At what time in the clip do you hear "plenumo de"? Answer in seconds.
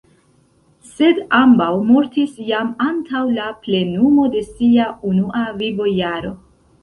3.67-4.43